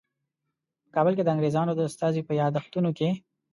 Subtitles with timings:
[0.83, 3.09] په کابل کې د انګریزانو د استازي په یادښتونو کې.